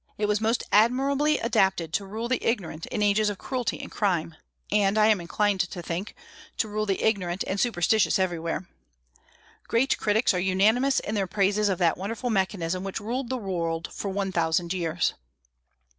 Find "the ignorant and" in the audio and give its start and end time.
6.87-7.59